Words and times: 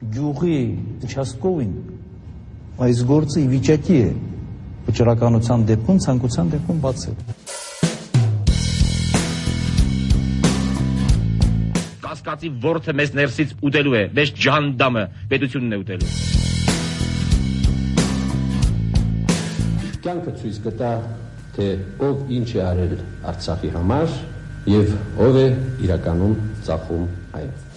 գյուղի 0.00 0.58
участковին 1.04 1.72
այս 2.80 3.00
գործը 3.04 3.42
ի 3.42 3.48
վիճակի 3.50 3.96
է 4.00 4.12
վճռականության 4.86 5.64
դեպքում 5.68 5.98
ցանկության 6.04 6.52
դեպքում 6.54 6.78
բացել։ 6.86 7.18
Կասկածի 12.06 12.52
ворթը 12.64 12.96
մեզ 12.96 13.14
ներսից 13.20 13.54
ուտելու 13.68 13.96
է, 14.00 14.02
մեզ 14.16 14.34
ջանդամը 14.40 15.04
պետությունն 15.36 15.76
է 15.76 15.80
ուտելու։ 15.84 16.10
Կյանքը 20.00 20.38
ցույց 20.40 20.60
կտա, 20.64 20.92
թե 21.58 21.72
ով 22.08 22.36
ինչ 22.40 22.48
է 22.56 22.62
արել 22.72 23.00
Արցախի 23.34 23.76
համար 23.76 24.20
եւ 24.80 24.94
ով 25.28 25.42
է 25.44 25.48
իրականում 25.84 26.38
ծախում 26.64 27.10
այն։ 27.36 27.69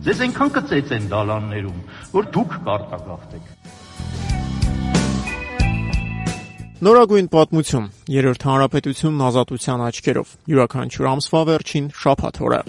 Ձեզ 0.00 0.20
այնքան 0.24 0.50
կծեց 0.54 0.92
են 0.96 1.04
դալաններում, 1.12 1.80
որ 2.14 2.24
դուք 2.36 2.54
կարտագաղթեք։ 2.68 3.44
Նորագույն 6.80 7.28
պատմություն։ 7.34 7.90
Երրորդ 8.08 8.42
հանրապետությունն 8.48 9.24
ազատության 9.28 9.84
աչքերով։ 9.90 10.28
Յուրաքանչյուր 10.54 11.10
ամսվա 11.12 11.42
վերջին 11.50 11.92
շաբաթ 12.00 12.36
օրը։ 12.48 12.60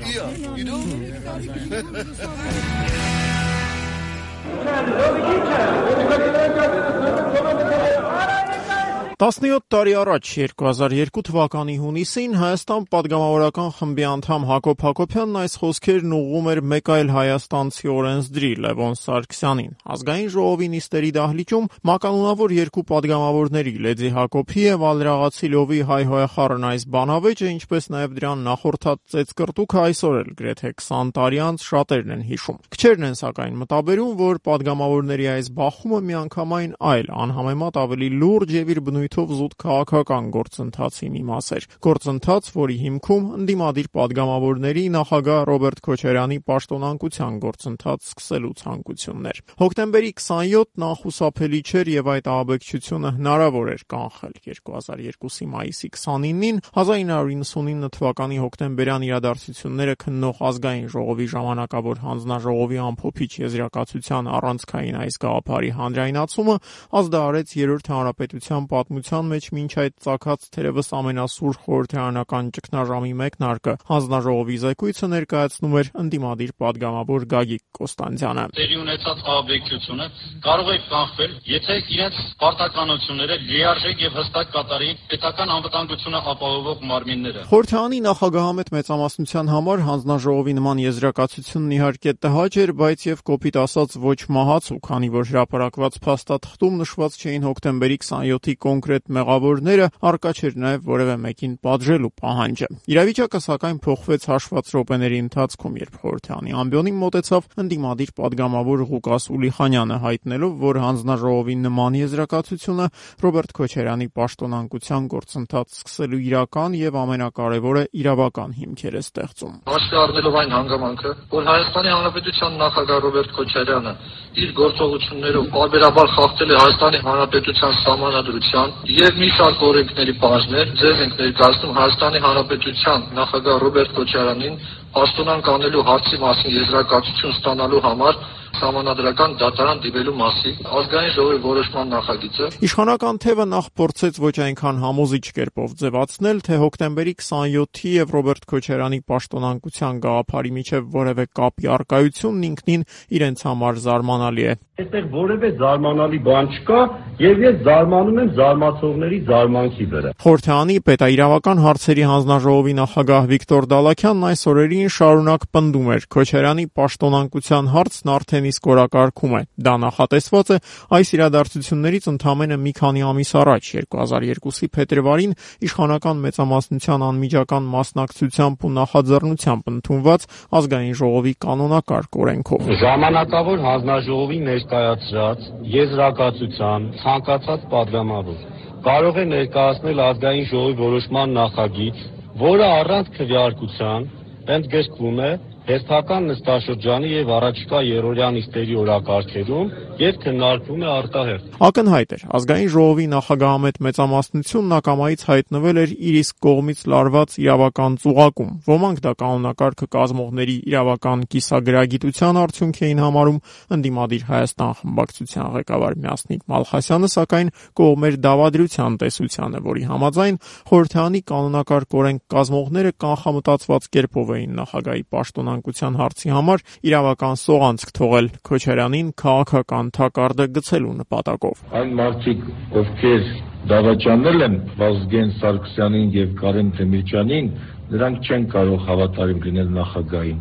17 9.21 9.61
տարի 9.70 9.91
առաջ 10.02 10.30
2002 10.57 11.21
թվականի 11.27 11.73
հունիսին 11.77 12.32
Հայաստան 12.41 12.85
падգամավորական 12.90 13.68
խմբի 13.77 14.05
անդամ 14.12 14.46
Հակոբ 14.49 14.85
Հակոբյանն 14.87 15.35
այս 15.41 15.57
խոսքերն 15.62 16.15
ուղղում 16.18 16.48
էր 16.54 16.62
մեկ 16.71 16.90
այլ 16.96 17.12
հայաստանցի 17.13 17.91
օրենսդրի 17.93 18.49
Լևոն 18.65 18.98
Սարգսյանին։ 18.98 19.76
Ազգային 19.93 20.31
ժողովի 20.34 20.70
նիստերի 20.73 21.12
դահլիճում 21.20 21.68
մականունավոր 21.91 22.55
երկու 22.57 22.85
падգամավորների 22.90 23.76
Լեդի 23.85 24.12
Հակոբի 24.18 24.65
եւ 24.65 24.87
Ալրաղացի 24.90 25.51
Լովի 25.53 25.81
հայ 25.91 26.01
հոյախառն 26.09 26.65
այս 26.71 26.87
բանավեճը, 26.98 27.53
ինչպես 27.62 27.90
նաեւ 27.93 28.18
դրան 28.18 28.43
նախորդած 28.49 29.05
ծեց 29.12 29.35
կրտուկը 29.37 29.81
այսօր 29.85 30.20
էլ 30.21 30.34
գրեթե 30.41 30.74
20 30.81 31.13
տարի 31.21 31.41
անց 31.46 31.70
շատերն 31.70 32.12
են 32.18 32.26
հիշում։ 32.31 32.59
Քչերն 32.74 33.07
են 33.12 33.18
սակայն 33.21 33.62
մտաբերում, 33.62 34.12
որ 34.21 34.41
падգամավորների 34.49 35.31
այս 35.37 35.51
բախումը 35.62 36.01
միանգամայն 36.09 36.76
այլ 36.91 37.12
անհամեմատ 37.21 37.81
ավելի 37.85 38.09
լուրջ 38.21 38.55
եւ 38.57 38.71
իր 38.71 38.84
բնույթ 38.87 39.10
ոլորտով 39.12 39.31
զուտ 39.35 39.54
քաղաքական 39.59 40.27
գործընթացի 40.31 41.07
մի 41.12 41.21
մաս 41.27 41.48
էր։ 41.55 41.65
Գործընթաց, 41.84 42.45
որի 42.55 42.76
հիմքում 42.81 43.26
ընդդիմադիր 43.41 43.87
падգամավորների 43.98 44.84
նախագահ 44.95 45.41
Ռոբերտ 45.51 45.81
Քոչարյանի 45.87 46.37
պաշտոնանկության 46.48 47.40
գործընթաց 47.43 48.07
սկսելու 48.12 48.53
ցանկությունն 48.62 49.27
էր։ 49.31 49.41
Հոկտեմբերի 49.62 50.12
27-ն 50.21 50.85
անխուսափելի 50.87 51.62
չէր 51.62 51.91
եւ 51.91 52.12
այդ 52.12 52.29
ահաբեկչությունը 52.31 53.12
հնարավոր 53.20 53.71
էր 53.76 53.84
կանխել 53.91 54.34
2002-ի 54.48 55.48
մայիսի 55.51 55.91
29-ին 55.91 56.62
1999 56.71 57.91
թվականի 57.99 58.41
հոկտեմբերյան 58.41 59.05
իրադարձությունները 59.12 59.96
քննող 60.01 60.41
ազգային 60.51 60.87
ժողովի 60.96 61.27
ժամանակավոր 61.35 62.01
հանձնաժողովի 62.05 62.81
ամփոփիչ 62.87 63.31
եզրակացության 63.41 64.31
առանցքային 64.40 65.00
այս 65.01 65.19
գաղափարի 65.25 65.72
հանրայնացումը 65.81 66.56
ազդարարեց 67.01 67.56
երրորդ 67.62 67.91
հանրապետության 67.91 68.68
պատմության 68.72 69.00
Հանրապետության 69.02 69.30
մեջ 69.31 69.46
մինչ 69.57 69.72
այդ 69.81 69.94
ցակած 70.06 70.44
թերևս 70.53 70.88
ամենասուր 70.94 71.57
խորհրդարանական 71.66 72.50
ճգնաժամի 72.53 73.13
մեկն 73.22 73.46
արկը 73.50 73.74
հանձնաժողովի 73.90 74.58
զեկույցը 74.62 75.08
ներկայացնում 75.12 75.74
էր 75.81 75.88
ընդդիմադիր 76.02 76.52
падգամավոր 76.62 77.25
Գագիկ 77.31 77.64
Կոստանցյանը։ 77.81 78.46
Տեղի 78.62 78.78
ունեցած 78.81 79.24
ահաբեկչությունը 79.31 80.06
կարող 80.46 80.70
է 80.72 80.78
կանխվել, 80.92 81.34
եթե 81.50 81.75
իրենց 81.96 82.20
պարտականությունները 82.42 83.38
լիարժեք 83.42 84.06
եւ 84.06 84.14
հստակ 84.22 84.53
կատարի 84.53 84.92
պետական 85.12 85.54
անվտանգությունը 85.58 86.22
ապահովող 86.31 86.86
մարմինները։ 86.92 87.46
Խորհրդարանի 87.52 88.00
նախագահամետ 88.06 88.72
մեծամասնության 88.78 89.52
համար 89.56 89.84
հանձնաժողովի 89.90 90.54
նման 90.62 90.84
եզրակացությունն 90.86 91.75
իհարկե 91.81 92.16
տհաճ 92.22 92.59
էր, 92.62 92.75
բայց 92.81 93.00
եւ 93.12 93.25
կոպիտ 93.31 93.62
ասած 93.66 93.98
ոչ 94.06 94.20
մահաց 94.38 94.72
ու 94.72 94.80
քանի 94.92 95.09
որ 95.16 95.30
հրապարակված 95.31 96.00
փաստաթղթում 96.06 96.80
նշված 96.81 97.20
չէին 97.22 97.48
հոկտեմբերի 97.50 97.98
27-ի 98.02 98.56
կոնգրեսի 98.62 98.81
կոնկրետ 98.81 99.12
մեղավորները 99.14 99.88
արկա 100.09 100.31
չէր 100.34 100.56
նաև 100.62 100.86
որևէ 100.90 101.16
մեկին 101.22 101.52
պատժելու 101.66 102.09
պահանջը։ 102.22 102.68
Իրավիճակը 102.92 103.40
սակայն 103.46 103.78
փոխվեց 103.86 104.25
հաշված 104.31 104.72
րոպեների 104.74 105.19
ընթացքում, 105.22 105.75
երբ 105.81 106.00
խորհրդանի 106.02 106.56
ամբիոնին 106.62 106.97
մոտեցավ 107.02 107.50
ընդդիմադիր 107.62 108.12
падգամավոր 108.22 108.84
Ղուկաս 108.92 109.28
Ուլիխանյանը 109.38 109.97
հայտնելով, 110.02 110.56
որ 110.62 110.80
հանձնաժողովի 110.81 111.56
նման 111.62 111.97
եզրակացությունը 112.02 112.88
Ռոբերտ 113.22 113.53
Քոչարյանի 113.62 114.08
պաշտոնանկության 114.18 115.09
գործընթաց 115.12 115.78
սկսելու 115.81 116.22
իրական 116.31 116.78
եւ 116.81 116.98
ամենակարևորը 117.02 117.84
իրավական 118.02 118.58
հիմքեր 118.62 118.98
է 118.98 119.03
ստեղծում։ 119.06 119.56
Հաշվառվելով 119.72 120.40
այն 120.42 120.56
հանգամանքը, 120.58 121.12
որ 121.31 121.50
Հայաստանի 121.52 121.92
Հանրապետության 121.92 122.58
նախագահ 122.62 123.02
Ռոբերտ 123.06 123.31
Քոչարյանը 123.38 123.94
իր 124.42 124.52
գործողություններով 124.62 125.48
բարբերաբար 125.52 126.12
խախտել 126.16 126.52
է 126.52 126.59
Հայաստանի 126.62 127.00
Հանրապետության 127.06 127.74
սահմանադրության 127.81 128.71
եւ 128.92 129.18
մի 129.22 129.30
շարք 129.38 129.64
օրենքների 129.68 130.14
բաժներ, 130.22 130.70
ձեզ 130.82 131.02
ենք 131.06 131.14
ներկայացնում 131.22 131.76
Հայաստանի 131.78 132.22
Հանրապետության 132.26 133.04
նախագահ 133.18 133.58
Ռոբերտ 133.64 133.92
Քոչարյանին 133.98 134.56
պաշտոնանկ 134.96 135.50
անելու 135.56 135.84
հարցի 135.90 136.18
մասին 136.22 136.56
եզրակացություն 136.62 137.36
ստանալու 137.38 137.84
համար 137.86 138.22
Սահմանադրական 138.62 139.38
դատարան 139.42 139.82
դիմելու 139.86 140.16
մասին 140.22 140.72
ազգային 140.82 141.14
ժողովի 141.18 141.40
որոշման 141.46 141.94
նախագիծը 141.96 142.50
Իշխանական 142.68 143.20
թևը 143.26 143.46
նախ 143.52 143.70
փորձեց 143.82 144.20
ոչ 144.22 144.36
այնքան 144.46 144.82
համոզիչ 144.82 145.26
կերպով 145.38 145.76
ձևացնել, 145.82 146.42
թե 146.46 146.60
հոկտեմբերի 146.62 147.14
27-ի 147.22 147.94
եւ 147.96 148.14
Ռոբերտ 148.16 148.46
Քոչարյանի 148.52 149.00
պաշտոնանկության 149.12 150.02
գաղափարի 150.06 150.52
միջև 150.62 150.92
որևէ 151.02 151.26
կապի 151.42 151.72
արկայությունն 151.76 152.46
ինքնին 152.52 152.86
իրենց 153.18 153.46
համար 153.50 153.82
զարմանալի 153.86 154.46
է։ 154.52 154.56
Այստեղ 154.82 155.08
որևէ 155.14 155.50
զարմանալի 155.62 156.20
բան 156.26 156.48
չկա, 156.52 156.80
եւ 157.22 157.42
ես 157.46 157.58
զարմանում 157.66 158.20
եմ 158.22 158.30
զարմացողների 158.38 159.20
զարմանքի 159.30 159.86
վրա։ 159.92 160.14
Խորհրդանի 160.22 160.78
պետաիրավական 160.88 161.62
հարցերի 161.66 162.06
հանձնաժողովի 162.12 162.74
նախագահ 162.82 163.28
Վիկտոր 163.32 163.68
Դալաքյանն 163.72 164.26
այս 164.32 164.42
օրերին 164.52 164.92
շարունակ 164.96 165.46
պնդում 165.54 165.92
էր. 165.96 166.08
Քոչարյանի 166.16 166.66
պաշտոնանկության 166.82 167.70
հարցն 167.76 168.12
արդեն 168.16 168.50
Հայաստանի 168.51 168.57
սկորակարգում 168.57 169.34
է։ 169.38 169.41
Դա 169.63 169.73
նախատեսված 169.81 170.50
է 170.51 170.57
այս 170.97 171.12
իրադարձություններից 171.16 172.06
ընդամենը 172.12 172.57
մի 172.62 172.72
քանի 172.79 173.01
ամիս 173.12 173.31
առաջ 173.41 173.69
2002-ի 173.72 174.67
փետրվարին 174.75 175.35
իշխանական 175.67 176.17
մեծամասնության 176.25 177.06
անմիջական 177.07 177.69
մասնակցությամբ 177.72 178.66
ու 178.67 178.72
նախաձեռնությամբ 178.81 179.72
ընդունված 179.72 180.22
ազգային 180.62 180.95
ժողովի 181.01 181.34
կանոնակարգ 181.45 182.12
օրենքով։ 182.22 182.72
Ժամանակավոր 182.81 183.59
հանձնաժողովի 183.67 184.39
ներկայացրած 184.51 185.39
եզրակացության 185.75 186.89
ցանկացած 187.01 187.62
падգամավոր 187.72 188.39
կարող 188.81 189.18
է 189.22 189.25
ներկայացնել 189.29 190.00
ազգային 190.09 190.45
ժողովի 190.51 190.75
որոշման 190.81 191.33
նախագիծ, 191.38 191.97
որը 192.41 192.68
առանց 192.81 193.12
քվեարկության 193.18 194.07
ընդգրկվում 194.56 195.19
է 195.22 195.31
հերթական 195.62 196.26
նստաշրջանի 196.32 197.10
եւ 197.12 197.32
առաջիկա 197.36 197.80
երրորդյա 197.86 198.28
նիստերի 198.36 198.78
օրակարգերում 198.82 199.68
եւ 200.02 200.16
քննարկվում 200.24 200.82
է 200.82 200.88
արտահերթ։ 200.92 201.58
Ակնհայտ 201.68 202.16
էր, 202.16 202.24
ազգային 202.38 202.72
ժողովի 202.74 203.06
նախագահամետ 203.12 203.78
մեծամասնությունն 203.86 204.74
ակամայից 204.78 205.25
հայտնվել 205.30 205.80
էր 205.81 205.94
իր 206.12 206.18
իսկ 206.22 206.36
կողմից 206.42 206.81
լարված 206.92 207.36
իրավական 207.42 207.98
ծուղակում։ 208.02 208.50
Ոմանք 208.72 209.02
դա 209.06 209.13
կանոնակարգը 209.22 209.88
կազմողների 209.96 210.56
իրավական 210.72 211.25
կիսագրագիտության 211.31 212.42
արդյունք 212.42 212.81
էին 212.81 213.04
համարում, 213.06 213.40
ընդդիմադիր 213.78 214.25
Հայաստան 214.31 214.74
խմբակցության 214.81 215.52
ղեկավար 215.62 215.98
Միասնիկ 216.02 216.42
Մալխասյանը 216.52 217.12
սակայն 217.12 217.54
կողմ 217.81 218.07
էր 218.10 218.19
դավադրության 218.25 218.98
տեսությանը, 219.02 219.62
որի 219.69 219.84
համաձայն 219.92 220.42
խորհրդանի 220.72 221.22
կանոնակարգ 221.31 221.98
օրենք 222.02 222.22
կազմողները 222.31 222.92
կանխամտածված 223.06 223.90
կերպով 223.92 224.31
էին 224.42 224.56
նախագահի 224.62 225.06
պաշտոնան 225.12 225.50
ցանկության 225.51 225.98
հարցի 226.00 226.31
համար 226.31 226.63
իրավական 226.88 227.39
սողանցք 227.42 227.94
թողել 227.98 228.27
Քոչարյանին 228.48 229.09
քաղաքական 229.21 229.92
թակարդը 229.98 230.45
գցելու 230.57 230.94
նպատակով։ 231.01 231.63
Այն 231.81 231.92
մարդիկ, 232.00 232.45
ովքեր 232.81 233.25
դավաճանել 233.71 234.45
են 234.48 234.56
Վազգեն 234.80 235.33
Սարգսյանին 235.42 236.07
եւ 236.15 236.31
Կարեն 236.42 236.71
Դեմիրճյանին, 236.80 237.50
նրանք 237.92 238.30
չեն 238.31 238.48
կարող 238.56 238.86
հավատարիմ 238.88 239.44
լինել 239.45 239.69
նախագահին։ 239.75 240.39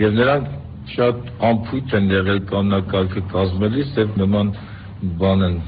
Եվ 0.00 0.14
նրանք 0.20 0.52
շատ 0.94 1.26
ամփույթ 1.50 1.96
են 1.98 2.08
եղել 2.14 2.40
կանոնակարգը 2.50 3.22
կազմելիս 3.34 3.98
եւ 4.00 4.16
նման 4.20 4.54
բան 5.20 5.46
են 5.48 5.58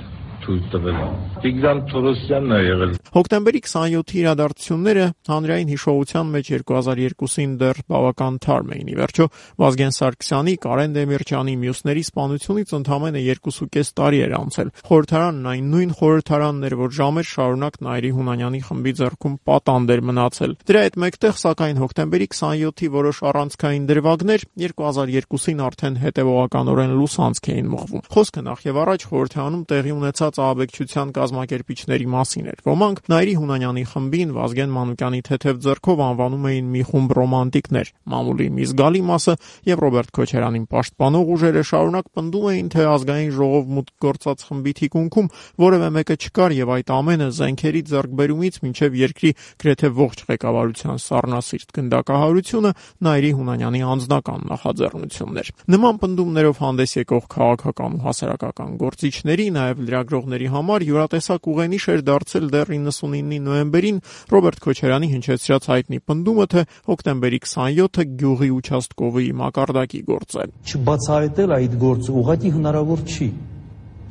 թույլ 0.42 0.62
տվել։ 0.72 1.00
Տիգրան 1.42 1.80
Թորոսյանն 1.92 2.52
է 2.52 2.60
եղել 2.62 2.92
Հոկտեմբերի 3.12 3.60
27-ի 3.60 4.16
իրադարձությունները 4.22 5.06
հանրային 5.28 5.70
հիշողության 5.72 6.28
մեջ 6.32 6.46
2002-ին 6.62 7.50
դեռ 7.60 7.80
բավական 7.92 8.38
թարմ 8.46 8.70
էին։ 8.72 8.88
Ի 8.88 8.96
վերջո 8.96 9.26
Վազգեն 9.62 9.92
Սարգսյանի, 9.96 10.54
Կարեն 10.62 10.94
Դեմիրճյանի 10.96 11.56
մյուսների 11.62 12.04
սպանությունից 12.08 12.72
ընդամենը 12.78 13.22
2.5 13.26 13.92
տարի 14.00 14.22
էր 14.22 14.34
անցել։ 14.38 14.72
Խորհրդարանն 14.88 15.50
այն 15.52 15.68
նույն 15.72 15.92
խորհրդարանն 16.00 16.66
էր, 16.72 16.76
որ 16.82 16.94
ժամեր 17.02 17.28
շարունակ 17.32 17.76
Նայիրի 17.82 18.12
Հունանյանի 18.16 18.60
խմբի 18.72 18.92
ձեռքում 19.02 19.36
պատանդ 19.52 19.92
էր 19.92 20.02
մնացել։ 20.08 20.56
Դրա 20.72 20.82
հետ 20.88 20.98
մեկտեղ 21.02 21.36
սակայն 21.42 21.82
հոկտեմբերի 21.82 22.28
27-ի 22.32 22.90
որոշ 22.96 23.22
առանցքային 23.32 23.86
դրվագներ 23.92 24.46
2002-ին 24.62 25.62
արդեն 25.68 26.00
հետևողականորեն 26.02 26.96
լուսանցք 27.02 27.48
էին 27.52 27.70
մղվում։ 27.72 28.04
Խոսքը 28.12 28.42
նախ 28.48 28.64
եւ 28.72 28.80
առաջ 28.82 29.06
խորհրդարանում 29.12 29.64
տեղի 29.72 29.92
ունեցած 29.92 30.31
ահաբեկչության 30.42 31.12
կազմակերպիչների 31.18 32.06
մասին 32.12 32.46
էր։ 32.52 32.62
Ոմանք 32.72 33.02
Նայիրի 33.12 33.34
Հունանյանի 33.42 33.84
խմբին 33.92 34.32
Վազգեն 34.36 34.72
Մանուկյանի 34.72 35.20
թեթև 35.28 35.60
ձեռքով 35.66 36.02
անվանում 36.06 36.46
էին 36.52 36.70
մի 36.72 36.82
խումբ 36.92 37.14
ռոմանտիկներ։ 37.18 37.92
Մամուլի 38.12 38.48
մի 38.52 38.66
զգալի 38.72 39.02
մասը 39.12 39.34
եւ 39.72 39.82
Ռոբերտ 39.82 40.12
Քոչարյանին 40.16 40.66
պաշտպանող 40.72 41.32
ուժերը 41.32 41.62
շարունակ 41.72 42.06
պնդում 42.16 42.48
էին, 42.52 42.68
թե 42.72 42.86
ազգային 42.92 43.32
ժողով 43.36 43.72
մուտք 43.72 43.94
գործած 44.02 44.46
խմբի 44.48 44.72
թիկունքում 44.82 45.30
որևէ 45.62 45.88
մեկը 45.96 46.16
չկար 46.22 46.56
եւ 46.62 46.72
այդ 46.72 46.92
ամենը 46.92 47.28
զենքերի 47.42 47.82
ձեռքբերումից 47.92 48.58
մինչեւ 48.62 48.96
երկրի 49.02 49.32
գրեթե 49.62 49.90
ողջ 50.02 50.22
ղեկավարության 50.32 51.02
սառնասիրտ 51.02 51.74
գնդակահարությունը 51.78 52.72
Նայիրի 53.06 53.32
Հունանյանի 53.38 53.82
անձնական 53.92 54.46
նախաձեռնությունն 54.52 55.40
էր։ 55.42 55.50
Նման 55.72 56.00
պնդումներով 56.02 56.60
հանդես 56.62 56.94
եկող 57.02 57.24
քաղաքական 57.32 57.96
ու 57.98 58.02
հասարակական 58.06 58.76
գործիչների, 58.82 59.46
նաեւ 59.56 59.82
ընկերողների 60.22 60.48
համար 60.52 60.84
յուրատեսակ 60.86 61.46
ուղենիշ 61.50 61.84
էր 61.92 62.02
դարձել 62.06 62.46
դեռ 62.52 62.68
99-ի 62.72 63.38
նոյեմբերին 63.42 63.98
Ռոբերտ 64.32 64.60
Քոչարյանի 64.62 65.08
հնչեցրած 65.12 65.66
հայտնի 65.72 65.98
պնդումը, 66.06 66.46
թե 66.52 66.62
հոկտեմբերի 66.90 67.40
27-ը 67.42 68.04
Գյուղի 68.22 68.50
Ուչաստկովի 68.58 69.26
մակարդակի 69.42 70.02
գործ 70.12 70.36
է։ 70.38 70.46
Չբացահայտել 70.72 71.56
այդ 71.58 71.74
գործը 71.82 72.14
ուղղակի 72.22 72.52
հնարավոր 72.58 73.04
չի։ 73.12 73.28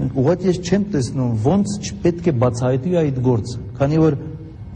Ուղղակի 0.02 0.48
ես 0.52 0.60
չեմ 0.66 0.86
տեսնում 0.92 1.34
ոնց 1.46 1.74
չպետք 1.82 2.28
է 2.32 2.36
բացահայտի 2.42 2.94
այդ 3.02 3.18
գործը, 3.28 3.58
քանի 3.78 4.00
որ 4.02 4.16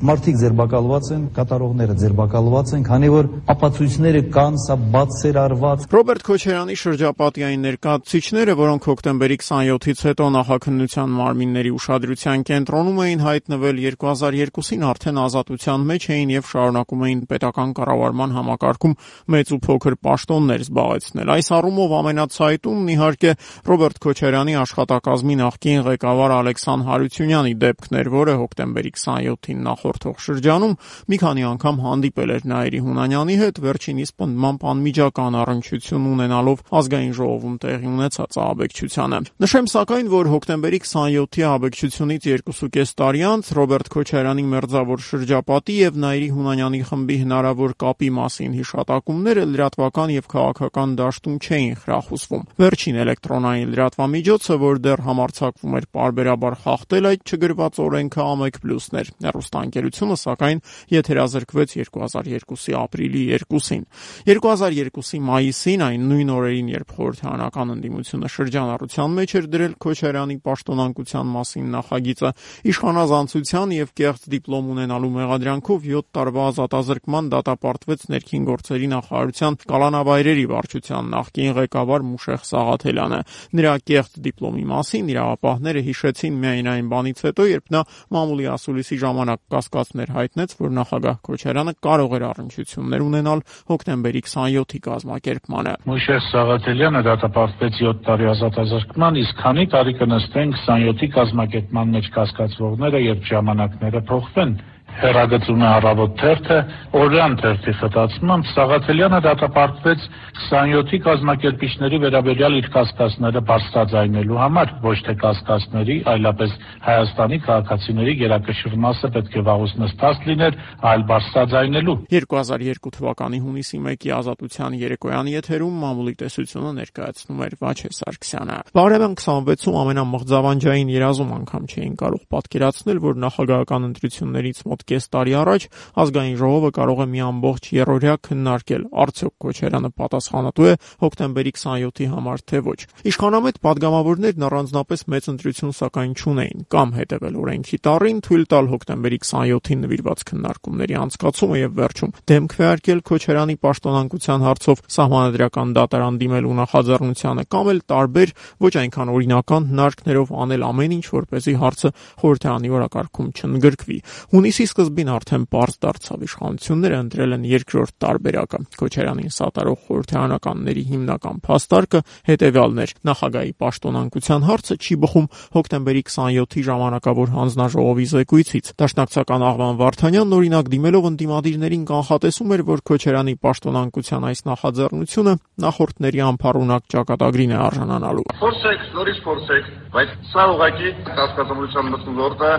մարդիկ 0.04 0.36
ձերբակալված 0.42 1.06
են, 1.16 1.22
կատարողները 1.36 1.94
ձերբակալված 2.02 2.72
են, 2.76 2.82
քանի 2.84 3.10
որ 3.14 3.28
ապացույցները 3.54 4.22
կան, 4.36 4.58
սա 4.60 4.76
բացեր 4.92 5.38
արված։ 5.40 5.86
Ռոբերտ 5.96 6.26
Քոչարյանի 6.28 6.76
շրջապատի 6.82 7.46
այն 7.48 7.64
ներկայացուցիչները, 7.66 8.56
որոնք 8.60 8.88
հոկտեմբերի 8.92 9.38
27-ից 9.40 10.04
հետո 10.10 10.28
նախաքննության 10.36 11.16
մարմինների 11.16 11.72
ուշադրության 11.80 12.44
կենտրոնում 12.52 13.00
էին 13.06 13.24
հայտնվել 13.24 13.80
2002-ին 13.86 14.86
արդեն 14.92 15.22
ազատության 15.26 15.88
մեջ 15.96 16.10
էին 16.16 16.36
եւ 16.36 16.50
շարունակում 16.52 17.06
էին 17.06 17.24
պետական 17.32 17.74
կառավարման 17.80 18.36
համակարգում 18.36 18.98
մեծ 19.32 19.56
ու 19.56 19.62
փոքր 19.64 19.98
պաշտոններ 20.06 20.66
զբաղեցնել։ 20.66 21.34
Այս 21.36 21.52
առումով 21.56 21.96
ամենացայտունն 22.04 22.92
իհարկե 22.96 23.32
Ռոբերտ 23.72 24.02
Քոչարյանի 24.06 24.58
աշխատակազմի 24.66 25.40
նախկին 25.46 25.84
ղեկավար 25.86 26.36
Ալեքսան 26.36 26.86
Հարությունյանի 26.90 27.54
դեպքն 27.66 28.00
էր, 28.02 28.12
որը 28.16 28.38
հոկտեմբերի 28.44 28.92
27-ին 28.96 29.66
նախ 29.66 29.85
նախորդող 29.86 30.18
շրջանում 30.26 30.74
մի 31.12 31.18
քանի 31.22 31.44
անգամ 31.46 31.78
հանդիպել 31.86 32.32
էր 32.36 32.46
Նայիրի 32.50 32.80
Հունանյանի 32.86 33.36
հետ, 33.42 33.60
վերջինիս 33.66 34.12
պնդմամբ 34.22 34.66
անմիջական 34.72 35.38
առնչություն 35.42 36.08
ունենալով 36.16 36.64
ազգային 36.80 37.14
ժողովում 37.20 37.56
տեղի 37.66 37.90
ունեցած 37.96 38.38
ահաբեկչությանը։ 38.46 39.20
Նշեմ 39.46 39.70
սակայն, 39.76 40.10
որ 40.16 40.30
հոկտեմբերի 40.34 40.80
27-ի 40.86 41.46
ահաբեկչությունից 41.46 42.28
2.5 42.36 42.96
տարի 42.96 43.22
անց 43.30 43.52
Ռոբերտ 43.56 43.92
Քոչարյանի 43.96 44.46
մերձավոր 44.56 45.06
շրջապատի 45.06 45.76
եւ 45.86 46.00
Նայիրի 46.06 46.30
Հունանյանի 46.36 46.82
խմբի 46.90 47.18
հնարավոր 47.26 47.76
կապի 47.86 48.10
մասին 48.16 48.56
հիշատակումները 48.56 49.46
լրատվական 49.56 50.16
եւ 50.16 50.30
քաղաքական 50.36 50.96
դաշտում 51.00 51.38
չէին 51.46 51.76
խրախուսվում։ 51.86 52.46
Վերջին 52.66 53.00
էլեկտրոնային 53.06 53.74
լրատվամիջոցը, 53.76 54.58
որ 54.66 54.82
դեռ 54.86 55.06
համարցակվում 55.06 55.76
էր 55.76 55.88
parberabar 55.96 56.58
խախտել 56.66 57.10
այդ 57.12 57.36
չգրված 57.36 57.80
օրենքը 57.86 58.26
ԱՄԵԿ+-ն 58.26 59.00
էր։ 59.02 59.10
Հեռուստան 59.26 59.75
ընկերությունը 59.75 60.16
սակայն 60.22 60.62
եթերազրկվեց 60.95 61.74
2002-ի 61.75 62.75
ապրիլի 62.80 63.24
2-ին։ 63.44 63.81
2002-ի 64.30 65.19
մայիսին 65.25 65.83
այն 65.86 66.06
նույն 66.12 66.31
օրերին, 66.36 66.69
երբ 66.75 66.94
խորհրդարանական 66.95 67.74
ընդդիմությունը 67.75 68.31
շրջանառության 68.36 69.16
մեջ 69.19 69.36
էր 69.36 69.50
դրել 69.56 69.74
Քոչարյանի 69.86 70.38
պաշտոնանկության 70.45 71.27
մասին 71.36 71.68
նախագիծը, 71.75 72.31
իշխանազանցության 72.72 73.75
եւ 73.75 73.92
կեղծ 74.00 74.27
դիպլոմ 74.36 74.72
ունենալու 74.75 75.12
մեղադրանքով 75.16 75.88
7 75.92 76.10
տարվա 76.16 76.45
ազատազրկման 76.56 77.30
դատապարտվեց 77.36 78.07
ներքին 78.16 78.48
գործերի 78.50 78.89
նախարարության 78.95 79.60
կալանավայրերի 79.75 80.45
վարչության 80.56 81.12
նախկին 81.16 81.56
ղեկավար 81.60 82.06
Մուշեղ 82.16 82.45
Սաղաթելյանը։ 82.45 83.19
Նրա 83.60 83.74
կեղծ 83.92 84.19
դիպլոմի 84.25 84.66
մասին 84.72 85.12
իրավապահները 85.16 85.86
հիշեցին 85.86 86.39
միայն 86.45 86.69
այն 86.75 86.89
բանից 86.95 87.24
հետո, 87.25 87.48
երբ 87.56 87.74
նա 87.75 87.81
մամուլի 88.16 88.45
ասուլիսի 88.56 88.98
ժամանակ 89.06 89.42
կասկածներ 89.66 90.12
հայտնեց, 90.16 90.52
որ 90.62 90.74
նախագահ 90.78 91.16
Քոչարյանը 91.26 91.74
կարող 91.86 92.12
էր 92.16 92.26
առնչություններ 92.30 93.06
ունենալ 93.06 93.42
հոկտեմբերի 93.72 94.22
27-ի 94.26 94.80
կազմակերպմանը։ 94.86 95.74
Մուշեղ 95.90 96.22
Սաղաթելյանը 96.26 97.02
դատապարտվեց 97.10 97.82
7 97.82 98.04
տարի 98.06 98.30
ազատազրկման, 98.36 99.20
իսկ 99.26 99.42
քանի 99.42 99.66
տարի 99.74 99.94
կնստեն 100.02 100.56
27-ի 100.62 101.10
կազմակերպման 101.18 101.94
մեջ 101.96 102.12
կասկածվողները, 102.16 103.04
երբ 103.10 103.30
ժամանակները 103.34 104.06
փոխվեն 104.12 104.56
հերագծում 104.96 105.64
է 105.66 105.68
առավոտ 105.76 106.14
թերթը, 106.20 106.58
օրյան 106.96 107.34
թերթի 107.42 107.74
խտացմամբ 107.80 108.46
Սաղաթելյանը 108.52 109.20
դատապարտվեց 109.26 110.06
27-ի 110.46 111.00
կազմակերպիչների 111.06 112.00
վերաբերյալ 112.06 112.58
իր 112.60 112.70
կասկածները 112.76 113.42
բարձրաձայնելու 113.50 114.40
համար, 114.40 114.72
ոչ 114.86 114.96
թե 115.06 115.16
կասկածների, 115.26 115.98
այլապես 116.16 116.56
Հայաստանի 116.86 117.40
քաղաքացիների 117.46 118.14
գերակշռ 118.22 118.78
մասը 118.86 119.12
պետք 119.16 119.36
է 119.36 119.44
վաղուց 119.50 119.76
նստած 119.84 120.24
լիներ, 120.30 120.58
այլ 120.92 121.06
բարձրաձայնելու։ 121.12 121.98
2002 122.16 122.94
թվականի 122.96 123.40
հունիսի 123.46 123.80
1-ի 123.86 124.14
ազատության 124.16 124.78
երեկոյան 124.86 125.32
եթերում 125.36 125.80
մամուլի 125.86 126.16
տեսությունը 126.24 126.72
ներկայացնում 126.80 127.44
էր 127.46 127.56
Վաչե 127.66 127.92
Սարգսյանը։ 128.00 128.58
Բարևան 128.76 129.16
26-ում 129.26 129.80
ամենամղձավանջային 129.82 130.94
երազում 130.96 131.34
անգամ 131.36 131.68
չէին 131.76 131.96
կարող 132.06 132.24
պատկերացնել, 132.36 133.00
որ 133.06 133.20
նախագահական 133.26 133.88
ընտրություններից 133.90 134.60
մոտ 134.66 134.85
կես 134.89 135.08
տարի 135.15 135.34
առաջ 135.42 135.68
ազգային 136.06 136.38
ժողովը 136.42 136.72
կարող 136.75 137.01
է 137.06 137.08
մի 137.15 137.22
ամբողջ 137.25 137.70
երրորդյա 137.75 138.15
քննարկել 138.25 138.84
արդյոք 139.06 139.34
Քոչարյանը 139.46 139.92
պատասխանատու 140.00 140.65
է 140.65 140.74
հոկտեմբերի 141.06 141.51
27-ի 141.56 142.08
համար 142.15 142.44
թե 142.46 142.62
ոչ։ 142.65 142.80
Իշխանամետ 143.06 143.60
падգամավորներն 143.65 144.46
առանձնապես 144.46 145.06
մեծ 145.15 145.30
ընտրություն 145.36 145.75
սակայն 145.75 146.13
չունեին 146.15 146.65
կամ 146.75 146.94
հետևել 146.96 147.39
օրենքի 147.46 147.77
տարին 147.86 148.20
թույլ 148.25 148.46
տալ 148.56 148.70
հոկտեմբերի 148.75 149.20
27-ին 149.25 149.84
նվիրված 149.86 150.25
քննարկումների 150.30 150.98
անցկացումը 151.06 151.60
եւ 151.65 151.75
վերջում 151.75 152.13
դեմք 152.32 152.56
քվեարկել 152.56 153.01
Քոչարյանի 153.10 153.56
պաշտոնանկության 153.65 154.46
հարցով 154.46 154.84
սահմանադրական 154.96 155.74
դատարան 155.75 156.20
դիմելու 156.22 156.56
նախաձեռնությանը 156.60 157.46
կամ 157.56 157.70
էլ 157.75 157.80
տարբեր 157.92 158.34
ոչ 158.65 158.74
այնքան 158.82 159.12
օրինական 159.15 159.68
հնարքներով 159.72 160.34
անել 160.46 160.65
ամեն 160.65 160.96
ինչ, 160.96 161.06
որպեսզի 161.15 161.56
հարցը 161.62 161.92
խորհրդարանի 162.22 162.72
օրակարգում 162.75 163.30
չընդգրկվի։ 163.36 163.98
Հունիսի 164.36 164.65
սկզբին 164.75 165.10
արդեն 165.15 165.44
པարզ 165.48 165.75
դարձավ 165.86 166.24
իշխանությունները 166.25 166.98
ընտրել 167.00 167.36
են 167.36 167.44
երկրորդ 167.48 167.94
տարբերակը։ 168.03 168.60
Քոչարյանին 168.75 169.32
սատարող 169.36 169.77
խորհրդարանականների 169.86 170.84
հիմնական 170.89 171.38
փաստարկը 171.46 172.01
հետևյալն 172.27 172.82
էր. 172.84 172.91
նախագահի 173.08 173.53
պաշտոնանկության 173.63 174.46
հարցը 174.50 174.75
չի 174.75 174.96
բխում 175.05 175.29
հոկտեմբերի 175.55 176.01
27-ի 176.12 176.62
ժամանակավոր 176.67 177.32
հանձնաժողովի 177.36 178.08
զեկույցից։ 178.12 178.65
Դաշնակցական 178.84 179.46
Աղվան 179.46 179.79
Վարդանյանն 179.79 180.36
օրինակ 180.36 180.72
դիմելով 180.75 181.08
ընդդիմադիրներին 181.15 181.88
կանխատեսում 181.96 182.53
էր, 182.55 182.65
որ 182.75 182.84
Քոչարյանի 182.91 183.36
պաշտոնանկության 183.46 184.27
այս 184.27 184.44
նախաձեռնությունը 184.51 185.34
նախորդների 185.65 186.25
անփառունակ 186.25 186.89
ճակատագրին 186.96 187.55
է 187.55 187.60
արժանանալու։ 187.63 188.27
Փորձեք, 188.44 188.86
նորից 189.00 189.24
փորձեք, 189.29 189.72
բայց 189.96 190.13
սա 190.36 190.46
ուղղակի 190.55 190.91
հասկացողության 191.15 191.91
մտնոլորտը 191.96 192.51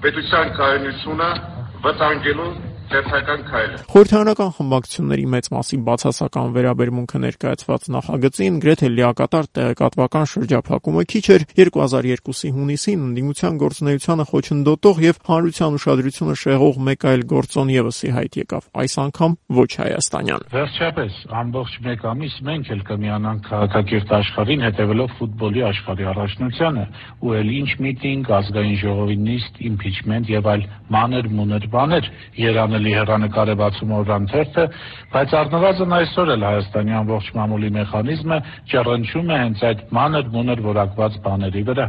պետության 0.00 0.52
կայունությունը 0.56 1.30
վտանգելու 1.84 2.46
հերթական 2.90 3.42
քայլ 3.46 3.70
է։ 3.70 3.78
Խորհրդարանական 3.90 4.50
խմբակցությունների 4.56 5.26
մեծ 5.34 5.48
մասի 5.54 5.76
բացասական 5.86 6.54
վերաբերմունքը 6.56 7.20
ներկայացված 7.24 7.86
նախագծին 7.94 8.58
գրեթե 8.64 8.88
լիակատար 8.90 9.48
տեղեկատվական 9.60 10.26
շրջափակումը 10.30 11.04
քիչ 11.10 11.24
էր 11.34 11.44
2002-ի 11.60 12.50
հունիսին 12.56 13.04
ընդդիմության 13.10 13.60
գործունեությանը 13.60 14.26
խոչընդոտող 14.30 15.00
եւ 15.06 15.20
հանրության 15.30 15.78
ուշադրությունը 15.80 16.36
շեղող 16.40 16.80
մեկ 16.90 17.06
այլ 17.10 17.24
գործոն 17.30 17.72
եւս 17.74 18.00
ի 18.00 18.10
հայտ 18.16 18.38
եկավ։ 18.40 18.68
Այս 18.80 18.94
անգամ 19.04 19.36
ոչ 19.60 19.70
հայաստանյան։ 19.80 20.46
Վերջապես, 20.50 21.20
ամբողջ 21.40 21.74
մեկ 21.86 22.04
ամիս 22.10 22.34
մենք 22.50 22.70
էլ 22.74 22.82
կմիանանք 22.90 23.48
քաղաքակիրթ 23.50 24.14
աշխարհին 24.20 24.64
հետևելով 24.66 25.14
ֆուտբոլի 25.20 25.64
աշխարհի 25.70 26.08
առաջնությանը 26.10 26.84
ու 27.20 27.34
էլ 27.40 27.50
ինչ 27.60 27.70
միտինգ, 27.86 28.30
ազգային 28.40 28.78
ժողովի 28.80 29.16
նիստ, 29.30 29.60
իմպիչմենտ 29.70 30.32
եւ 30.34 30.50
այլ 30.50 30.64
մանր 30.90 31.30
մուներ 31.40 31.66
բաներ 31.70 32.10
երանելի 32.40 32.79
հերանեկար 32.96 33.52
է 33.52 33.56
բացում 33.60 33.92
օրրանթերթը, 34.00 34.64
բայց 35.14 35.34
առնվազն 35.40 35.96
այսօր 36.00 36.32
էլ 36.36 36.46
Հայաստանի 36.50 36.96
ամբողջ 37.00 37.32
մամուլի 37.40 37.70
մեխանիզմը 37.80 38.38
ճռնչում 38.72 39.30
է 39.30 39.42
հենց 39.44 39.66
այդ 39.70 39.84
մանր 40.00 40.32
մուներ 40.36 40.64
որակված 40.70 41.20
բաների 41.28 41.66
վրա։ 41.70 41.86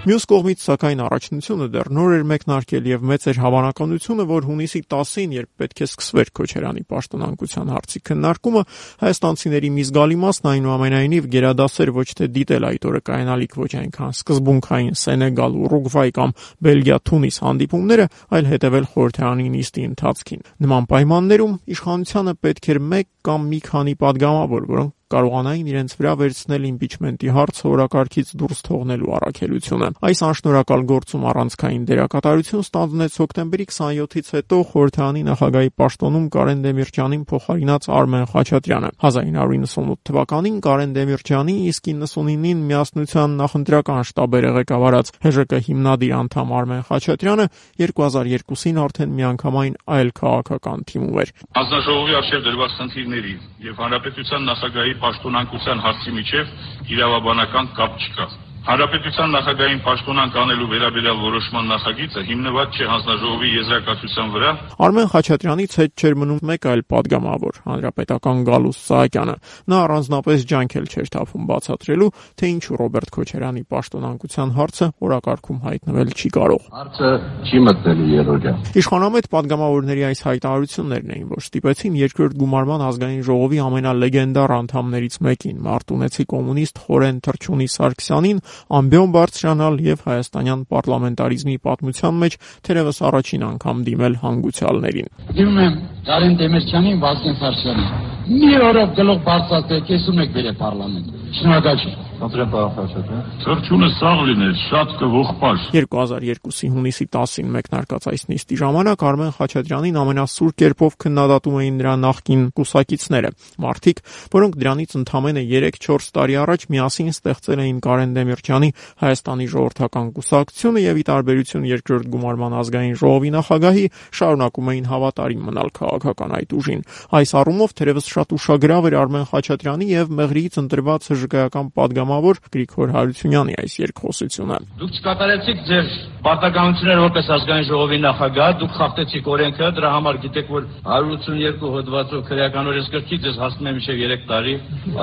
Մյուս 0.00 0.24
կողմից, 0.30 0.62
սակայն, 0.64 1.00
առաջնությունը 1.04 1.66
դեռ 1.74 1.88
նոր 1.92 2.12
էր 2.16 2.22
մեկնարկել 2.30 2.86
եւ 2.88 3.02
մեծ 3.04 3.24
էր 3.28 3.38
հավանականությունը, 3.42 4.24
որ 4.30 4.46
հունիսի 4.48 4.80
10-ին, 4.88 5.32
երբ 5.36 5.48
պետք 5.60 5.82
է 5.84 5.88
սկսվեր 5.90 6.30
Քոչարյանի 6.40 6.84
պաշտոնանկության 6.88 7.72
հարցի 7.74 8.00
քննարկումը, 8.08 8.62
հայաստանցիների 9.04 9.70
մի 9.76 9.84
զգալի 9.90 10.16
մասն 10.24 10.48
այնուամենայնիվ 10.54 11.28
գերադասեր 11.36 11.92
ոչ 12.00 12.06
թե 12.16 12.28
դիտել 12.40 12.66
այդ 12.70 12.88
օրը 12.88 13.02
կայանալիք 13.10 13.58
ոչ 13.60 13.72
այնքան 13.80 14.16
սկզբունքային 14.16 14.96
Սենեգալ, 15.04 15.58
Ուրուգվայ 15.68 16.08
կամ 16.16 16.32
Բելգիա-Թունիս 16.64 17.40
հանդիպումները, 17.44 18.06
այլ 18.40 18.48
հետևել 18.56 18.88
խորհրդարանի 18.96 19.52
նիստի 19.60 19.84
ընթացքին։ 19.90 20.48
Նման 20.64 20.88
պայմաններում 20.96 21.60
իշխանությանը 21.76 22.34
պետք 22.40 22.72
էր 22.72 22.82
մեկ 22.88 23.08
կամ 23.28 23.46
մի 23.52 23.60
քանի 23.68 23.94
падգամավոր, 24.00 24.66
որոնք 24.70 24.96
կարողանային 25.10 25.70
իրենց 25.70 25.94
վրա 26.00 26.12
վերցնել 26.20 26.66
իմպիչմենտի 26.70 27.30
հարցը 27.36 27.64
օրակարգից 27.70 28.28
դուրս 28.40 28.60
թողնելու 28.70 29.12
առաքելությունը։ 29.20 29.88
Այս 30.10 30.20
անշնորհակալ 30.30 30.84
գործում 30.90 31.24
առանցքային 31.30 31.84
դերակատարություն 31.90 32.64
ստանձնեց 32.66 33.18
հոկտեմբերի 33.20 33.66
27-ից 33.70 34.30
հետո 34.36 34.58
խորհրդանի 34.70 35.22
նախագահի 35.30 35.70
պաշտոնում 35.80 36.26
Կարեն 36.34 36.62
Դեմիրճյանին 36.64 37.24
փոխարինած 37.30 37.88
Արմեն 38.00 38.26
Խաչատրյանը։ 38.30 38.90
1998 39.00 40.00
թվականին 40.10 40.58
Կարեն 40.66 40.94
Դեմիրճյանի, 41.00 41.56
իսկ 41.70 41.90
99-ին 41.90 42.62
միասնության 42.70 43.36
նախընտրական 43.40 44.02
շտաբերը 44.10 44.50
ղեկավարած 44.60 45.12
ՀԺԿ 45.30 45.60
հիմնադիր 45.70 46.14
անդամ 46.20 46.54
Արմեն 46.60 46.84
Խաչատրյանը 46.90 47.46
2002-ին 47.80 48.80
արդեն 48.84 49.14
միանգամայն 49.20 49.74
այլ 49.96 50.12
քաղաքական 50.20 50.84
թիմում 50.90 51.20
էր։ 51.24 51.32
Հանձնաժողովի 51.60 52.16
արժև 52.20 52.44
դրված 52.46 52.76
խնդիրների 52.80 53.34
եւ 53.70 53.80
հանրապետության 53.80 54.46
նախագահի 54.50 54.94
պաշտոնանկության 55.02 55.82
հարցի 55.86 56.14
միջև 56.20 56.54
իրավաբանական 56.94 57.74
կապ 57.80 57.98
չկա։ 58.04 58.26
Հանրապետության 58.60 59.30
նախագահային 59.32 59.78
պաշտոնանկ 59.86 60.34
անելու 60.36 60.66
վերաբերյալ 60.70 61.20
որոշման 61.20 61.70
նախագիծը 61.70 62.22
հիմնված 62.28 62.74
չէ 62.76 62.88
հանձնաժողովի 62.90 63.52
եզրակացության 63.56 64.32
վրա։ 64.34 64.50
Արմեն 64.84 65.08
Խաչատրյանից 65.14 65.76
հետ 65.80 65.92
չէր 65.96 66.16
մնում 66.20 66.42
մեկ 66.50 66.68
այլ 66.70 66.82
падգամավոր՝ 66.92 67.60
հանրապետական 67.70 68.42
Գալուս 68.50 68.80
Սահակյանը։ 68.90 69.36
Նա 69.70 69.78
առանձնապես 69.80 70.44
ջանքել 70.50 70.86
չէր 70.92 71.08
թափում 71.16 71.48
բացատրելու, 71.50 72.10
թե 72.36 72.50
ինչու 72.50 72.78
Ռոբերտ 72.80 73.10
Քոչարյանի 73.16 73.62
պաշտոնանկության 73.70 74.52
հարցը 74.60 74.86
օրակարգում 75.08 75.58
հայտնվել 75.64 76.12
չի 76.20 76.28
կարող։ 76.36 76.68
Հարցը 76.76 77.10
չի 77.48 77.64
մտնելու 77.64 78.10
երրորդյա։ 78.20 78.54
Իշխանամետ 78.80 79.30
падգամավորների 79.40 80.04
այս 80.10 80.20
հայտարարություններն 80.30 81.14
էին, 81.16 81.26
որ 81.30 81.44
ստիպեցին 81.48 81.98
երկրորդ 82.00 82.38
գումարման 82.40 82.84
ազգային 82.90 83.24
ժողովի 83.30 83.60
ամենալեգենդար 83.70 84.54
անդամներից 84.60 85.18
մեկին, 85.30 85.58
Մարտունեցի 85.70 86.24
կոմունիստ 86.30 86.82
Խորեն 86.90 87.20
Թրչունի 87.24 87.68
Սարգսյանին 87.70 88.42
ամբիոն 88.80 89.14
բարձրանալ 89.16 89.80
եւ 89.86 90.04
հայաստանյան 90.10 90.62
պարլամենտարիզմի 90.74 91.56
պատմության 91.70 92.20
մեջ 92.24 92.38
թերևս 92.68 93.02
առաջին 93.10 93.46
անգամ 93.50 93.82
դիմել 93.90 94.14
հանգուցյալներին։ 94.24 95.10
Դիմում 95.40 95.60
եմ 95.66 95.74
Կարեն 96.10 96.34
Դեմիրճյանին, 96.40 97.00
Վազգեն 97.00 97.36
Սարգսյանին։ 97.40 98.08
Մի 98.30 98.50
օրով 98.62 98.90
գլուխ 98.96 99.20
բարձրացեք, 99.26 99.90
ես 99.90 100.04
ունեք 100.10 100.32
բերե 100.36 100.52
պարլամենտ։ 100.60 101.29
Շնորհակալ 101.30 101.82
եմ։ 101.86 102.10
Խնդրեմ 102.20 102.50
պարոն 102.52 102.72
Խաչատրյան։ 102.76 103.28
Սրճունը 103.40 103.86
սաղ 103.96 104.18
լիներ, 104.28 104.56
շատ 104.60 104.90
կողպար։ 105.00 105.60
2002-ի 105.72 106.68
հունիսի 106.74 107.04
10-ին 107.16 107.52
մեկնարկած 107.54 108.08
այս 108.10 108.24
նիստի 108.28 108.58
ժամանակ 108.60 109.04
Արմեն 109.08 109.32
Խաչատրյանին 109.38 109.98
ամենասուր 110.00 110.52
կերպով 110.60 110.96
քննադատում 111.00 111.56
էին 111.60 111.78
նրա 111.80 111.94
նախկին 112.04 112.42
կուսակիցները։ 112.60 113.30
Մարդիկ, 113.64 114.02
որոնք 114.36 114.58
դրանից 114.60 114.96
ընդամենը 115.00 115.44
3-4 115.48 116.10
տարի 116.20 116.36
առաջ 116.44 116.66
միասին 116.76 117.08
ստեղծել 117.14 117.62
էին 117.64 117.80
Կարեն 117.88 118.12
Դեմիրճյանի 118.20 118.70
Հայաստանի 119.00 119.48
ժողովրդական 119.54 120.12
կուսակցությունը 120.20 120.84
եւ 120.84 121.00
ի 121.00 121.04
տարբերություն 121.08 121.66
երկրորդ 121.70 122.10
գումարման 122.10 122.58
ազգային 122.60 122.96
ժողովի 123.00 123.32
նախագահի 123.38 123.86
շարունակում 124.20 124.70
էին 124.74 124.90
հավատարիմ 124.90 125.42
մնալ 125.48 125.72
քաղաքական 125.80 126.36
այդ 126.40 126.54
ուժին։ 126.60 126.84
Այս 127.20 127.34
առումով 127.40 127.74
թերևս 127.80 128.10
շատ 128.10 128.34
ուշագրավ 128.36 128.88
էր 128.90 128.96
Արմեն 129.00 129.26
Խաչատրյանի 129.30 129.90
եւ 129.90 130.14
Մեղրիից 130.20 130.60
ընտրված 130.60 131.10
շրջակայական 131.20 131.66
падգամավոր 131.76 132.40
Գրիգոր 132.50 132.92
Հարությունյանի 132.94 133.54
այս 133.60 133.74
երկխոսությունը։ 133.80 134.58
Դուք 134.80 134.92
չկատարեցիք 135.00 135.60
ձեր 135.70 135.90
պարտականությունները 136.24 137.04
որպես 137.04 137.30
ազգային 137.36 137.66
ժողովի 137.70 137.98
նախագահ, 138.04 138.50
դուք 138.60 138.72
խախտեցիք 138.80 139.30
օրենքը, 139.34 139.68
դրա 139.80 139.90
համար 139.96 140.20
գիտեք 140.24 140.50
որ 140.54 140.66
182 140.84 141.74
հոդվածով 141.76 142.24
քրեական 142.30 142.70
օրենսգրքի 142.72 143.20
ձեզ 143.24 143.40
հասնում 143.44 143.70
է 143.70 143.74
մինչև 143.76 144.02
3 144.04 144.26
տարի 144.30 144.54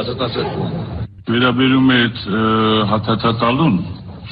ազատասերտում։ 0.02 1.08
Վերաբերում 1.28 1.90
է 1.98 2.02
հաթաթալուն 2.92 3.80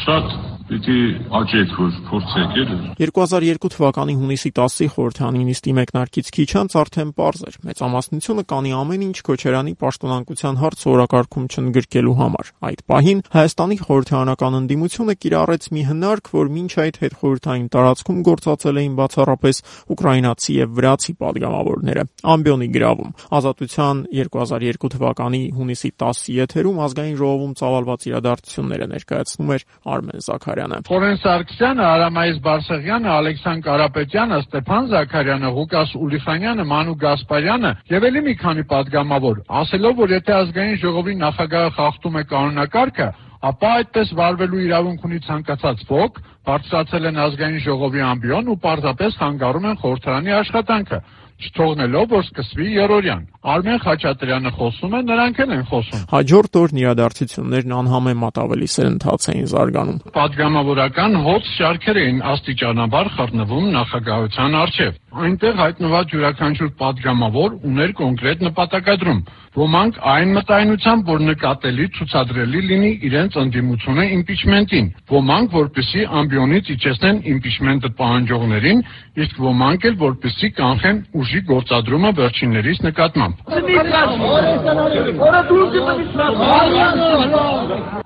շատ 0.06 0.55
Պիտի 0.66 0.98
աճեք, 1.38 1.74
որ 1.78 1.98
փորձեք, 2.10 2.54
էլի։ 2.58 2.76
2002 2.98 3.70
թվականի 3.70 4.14
հունիսի 4.18 4.50
10-ի 4.58 4.86
խորհրդանի 4.96 5.42
նիստի 5.46 5.74
մեկնարկից 5.78 6.32
քիչ 6.34 6.48
անց 6.58 6.76
արդեն 6.82 7.12
པարզ 7.14 7.44
էր։ 7.46 7.58
Մեծամասնությունը 7.70 8.44
կանի 8.50 8.72
ամեն 8.80 9.04
ինչ 9.06 9.18
Քոչերյանի 9.30 9.74
պաշտոնանկության 9.86 10.58
հարց 10.64 10.86
օրակարգում 10.90 11.46
չընդգրկելու 11.54 12.16
համար։ 12.18 12.50
Այդ 12.66 12.82
պահին 12.90 13.22
Հայաստանի 13.36 13.78
խորհրդանական 13.86 14.58
ընդդիմությունը 14.66 15.16
կիրառեց 15.22 15.70
մի 15.76 15.86
հնարք, 15.86 16.34
որ 16.34 16.52
մինչ 16.56 16.72
այդ 16.82 17.00
հետ 17.06 17.18
խորհրդային 17.22 17.70
տարածքում 17.76 18.20
գործածել 18.26 18.82
էին 18.82 18.98
բացառապես 19.06 19.62
ուկրաինացի 19.94 20.58
եւ 20.66 20.76
վրացի 20.82 21.14
падգամավորները։ 21.22 22.08
Ամբիոնի 22.26 22.70
գրավում. 22.74 23.14
Ազատության 23.36 24.04
2002 24.16 24.92
թվականի 24.96 25.44
հունիսի 25.62 25.94
10-ի 26.02 26.40
եթերում 26.42 26.82
ազգային 26.86 27.18
ժողովում 27.22 27.56
ծավալված 27.62 28.10
իրադարձությունները 28.10 28.90
ներկայացնում 28.96 29.56
էր 29.56 29.66
Արմեն 29.96 30.26
Զաքարյանը։ 30.26 30.55
Զաքարյանը։ 30.56 30.78
Խորեն 30.88 31.18
Սարգսյանը, 31.20 31.84
Արամայիս 31.84 32.38
Բարսեղյանը, 32.46 33.10
Ալեքսան 33.12 33.60
Կարապետյանը, 33.66 34.38
Ստեփան 34.46 34.86
Զաքարյանը, 34.92 35.50
Ղուկաս 35.56 35.90
Ուլիխանյանը, 36.00 36.64
Մանու 36.72 36.96
Գասպարյանը 37.04 37.72
եւ 37.92 38.08
ելի 38.08 38.22
մի 38.26 38.36
քանի 38.40 38.64
падգամավոր, 38.72 39.42
ասելով, 39.60 39.94
որ 40.00 40.16
եթե 40.16 40.36
ազգային 40.36 40.80
ժողովի 40.86 41.16
նախագահը 41.26 41.76
խախտում 41.76 42.16
է 42.16 42.24
կանոնակարգը, 42.32 43.10
ապա 43.46 43.70
այդպես 43.84 44.16
վարվելու 44.16 44.64
իրավունք 44.66 45.06
ունի 45.06 45.20
ցանկացած 45.28 45.84
ոք, 45.92 46.24
բարձրացել 46.46 47.06
են 47.10 47.20
ազգային 47.26 47.62
ժողովի 47.66 48.02
ամբիոն 48.06 48.50
ու 48.54 48.60
պարզապես 48.64 49.20
հանգարում 49.22 49.68
են 49.70 49.80
խորհրդարանի 49.84 50.36
աշխատանքը 50.40 51.00
չթողնելով 51.36 52.06
որ 52.16 52.24
սկսվի 52.26 52.68
երրորդյան։ 52.76 53.24
Արմեն 53.54 53.80
Խաչատրյանը 53.84 54.52
խոսում 54.56 54.94
է, 54.96 55.00
նրանք 55.10 55.40
էլ 55.44 55.52
են 55.56 55.64
խոսում։ 55.70 56.04
Հաջորդ 56.16 56.60
օրն 56.62 56.80
իրադարձություններն 56.82 57.76
անհամեմատ 57.76 58.40
ավելի 58.46 58.70
սերընթաց 58.76 59.28
էին 59.36 59.50
զարգանում։ 59.52 60.00
Պատգամավորական 60.16 61.18
հոց 61.26 61.50
շարքեր 61.60 62.00
էին 62.06 62.20
աստիճանաբար 62.36 63.10
խառնվում 63.16 63.66
նախագահության 63.76 64.56
արչև։ 64.64 65.02
Այնտեղ 65.16 65.54
հայտնված 65.56 66.14
յուրաքանչյուր 66.16 66.72
պատգամավոր 66.80 67.54
ուներ 67.66 67.92
կոնկրետ 67.96 68.42
նպատակադրում, 68.46 69.20
ոմանք 69.56 70.00
այն 70.12 70.34
մտայնությամբ, 70.36 71.06
որ 71.08 71.22
նկատելի 71.26 71.86
ցուցադրելի 71.96 72.64
լինի 72.72 72.90
իրենց 73.08 73.38
ընդդիմությունը 73.46 74.08
իմպիչմենտին, 74.16 74.90
ոմանք 75.16 75.56
որպեսի 75.56 76.04
ամբիոնից 76.20 76.72
իջեցնեն 76.76 77.22
իմպիչմենտը 77.32 77.92
պահանջողներին, 78.02 78.84
իսկ 79.24 79.40
ոմանք 79.46 79.88
էլ 79.88 79.96
որպեսի 80.04 80.50
կանխեն 80.60 81.00
ու 81.16 81.25
ուժի 81.26 81.40
գործադրումը 81.50 82.10
վերջիններից 82.22 82.80
նկատմամբ։ 82.86 83.36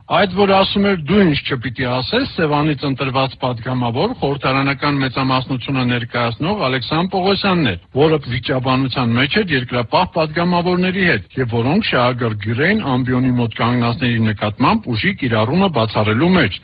Այդ 0.10 0.32
որ 0.40 0.52
ասում 0.58 0.86
էր 0.90 1.02
դու 1.10 1.20
ինչ 1.22 1.40
չպիտի 1.46 1.86
ասես, 1.96 2.30
Սևանից 2.38 2.86
ընտրված 2.88 3.36
падգամավոր 3.44 4.16
խորհրդարանական 4.22 4.96
մեծամասնությունը 5.04 5.84
ներկայացնող 5.92 6.64
Ալեքսան 6.70 7.12
Պողոսյանն 7.14 7.70
էր, 7.74 7.78
որը 8.00 8.18
վիճաբանության 8.34 9.14
մեջ 9.20 9.38
էր 9.44 9.54
երկրապահ 9.60 10.06
падգամավորների 10.18 11.04
հետ, 11.12 11.30
եւ 11.44 11.54
որոնք 11.60 11.82
շահագրգիռ 11.92 12.60
էին 12.70 12.82
ամբիոնի 12.96 13.32
մոտ 13.44 13.60
կանգնածների 13.60 14.20
նկատմամբ 14.32 14.90
ուժի 14.96 15.14
կիրառումը 15.22 15.70
բացառելու 15.78 16.34
մեջ։ 16.40 16.60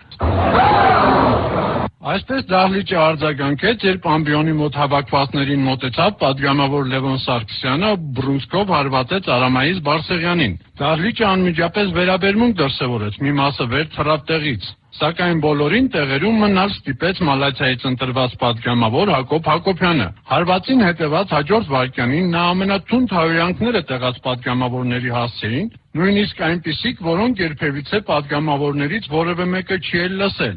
Այսպես 2.06 2.44
դահլիճը 2.46 2.98
արձագանքեց, 3.02 3.84
երբ 3.88 4.04
ամբիոնի 4.16 4.52
մոտ 4.60 4.76
հավաքվածներին 4.78 5.64
մոտեցավ 5.66 6.12
падգամավոր 6.22 6.92
Լևոն 6.92 7.18
Սարգսյանը 7.24 7.90
բռունցքով 8.20 8.74
հարվածեց 8.76 9.30
Արամայից 9.36 9.80
Բարսեղյանին։ 9.88 10.54
Դահլիճը 10.86 11.26
անմիջապես 11.32 11.94
վերաբերմունք 11.98 12.58
դրսևորեց, 12.62 13.18
մի 13.26 13.34
մասը 13.42 13.68
վեր 13.74 13.90
թռավ 13.98 14.28
տեղից։ 14.30 14.70
Սակայն 14.96 15.42
բոլորին 15.44 15.88
տեղերում 15.92 16.38
մնալ 16.40 16.70
ստիպեց 16.72 17.18
Մալացիայից 17.28 17.82
ընտրված 17.90 18.36
պատգամավոր 18.44 19.10
Հակոբ 19.12 19.50
Հակոբյանը։ 19.52 20.06
Հարվածին 20.30 20.84
հետևած 20.86 21.34
հաջորդ 21.36 21.68
վայրկյանին 21.74 22.30
նա 22.36 22.44
ամենաթունդ 22.54 23.16
հայոյանքները 23.18 23.82
տեղած 23.92 24.22
պատգամավորների 24.30 25.12
հասցեին, 25.18 25.68
նույնիսկ 26.00 26.42
այնպիսիք, 26.48 27.04
որոնք 27.12 27.44
երբևիցե 27.44 28.02
պատգամավորներից 28.16 29.12
որևէ 29.20 29.46
մեկը 29.52 29.78
չի 29.84 30.04
էլ 30.06 30.20
լսել։ 30.24 30.56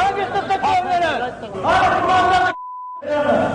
Հագեստը 0.00 0.40
տակավները։ 0.48 1.12
Հագեստը 1.12 1.48
տակավները։ 1.52 3.51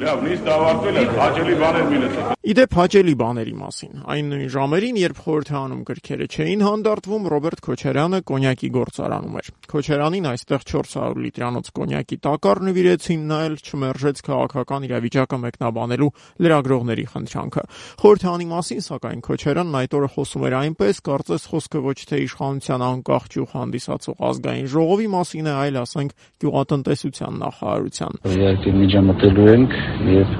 Լավ, 0.00 0.20
նիստ 0.24 0.46
ավարտվել 0.48 0.96
է, 0.96 1.00
հաճելի 1.12 1.54
բաներ 1.60 1.88
մի 1.90 1.98
լսեք։ 2.00 2.28
Իդեպ 2.50 2.74
հաճելի 2.78 3.12
բաների 3.20 3.52
մասին։ 3.60 3.96
Այն 4.10 4.28
նույն 4.32 4.46
ժամերին, 4.54 4.98
երբ 5.00 5.18
խորհրդանում 5.26 5.80
գրքերը 5.90 6.28
չէին 6.30 6.62
հանդարտվում, 6.64 7.26
Ռոբերտ 7.34 7.60
Քոչարյանը 7.66 8.20
կոնյակի 8.30 8.70
գործարանում 8.76 9.36
էր։ 9.40 9.50
Քոչարյանին 9.70 10.28
այստեղ 10.30 10.64
400 10.70 11.20
լիտրանոց 11.20 11.68
կոնյակի 11.76 12.18
տակառ 12.24 12.62
նվիրեցին, 12.70 13.26
նա 13.28 13.40
էլ 13.50 13.58
չմերժեց 13.60 14.22
քաղաքական 14.30 14.88
իրավիճակը 14.88 15.38
մեկնաբանելու 15.44 16.10
լրագրողների 16.40 17.06
խնդրանքը։ 17.12 17.64
Խորհրդանի 18.00 18.48
մասին, 18.56 18.82
սակայն 18.88 19.20
Քոչարյանն 19.28 19.78
այդ 19.84 19.98
օրը 20.00 20.10
խոսում 20.16 20.46
էր 20.48 20.58
այնպես, 20.64 21.02
կարծես 21.10 21.46
խոսքը 21.50 21.84
ոչ 21.90 21.98
թե 22.08 22.22
իշխանության 22.24 22.86
անկախ 22.88 23.30
ճյուղ 23.36 23.54
հանդիսացող 23.60 24.26
ազգային 24.30 24.70
ժողովի 24.70 25.08
մասին 25.20 25.50
է, 25.50 25.54
այլ 25.60 25.80
ասենք 25.84 26.16
գյուղատնտեսության 26.40 27.40
նախարարության։ 27.44 28.20
Իհարկե 28.30 28.74
միջամտելու 28.80 29.48
ենք 29.50 29.78
եւ 30.14 30.36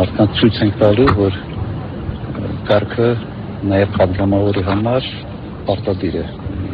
մարդկանց 0.00 0.38
ցույց 0.40 0.60
ենք 0.66 0.78
տալու, 0.84 1.08
որ 1.20 1.40
կարգը 2.70 3.10
նաեւ 3.72 3.96
պատգամավորի 3.98 4.66
համար 4.70 5.10
պարտադիր 5.68 6.20
է 6.20 6.24